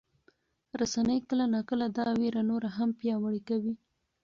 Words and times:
رسنۍ 0.81 1.19
کله 1.29 1.45
ناکله 1.53 1.87
دا 1.97 2.05
ویره 2.19 2.41
نوره 2.51 2.69
هم 2.77 2.89
پیاوړې 2.99 3.41
کوي. 3.49 3.73